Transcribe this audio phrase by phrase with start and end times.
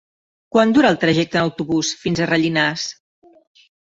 [0.55, 2.87] Quant dura el trajecte en autobús fins a Rellinars?